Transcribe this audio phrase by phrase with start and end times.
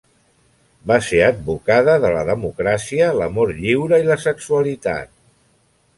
[0.91, 5.13] Va ser advocada de la democràcia i l'amor lliure i la sexualitat.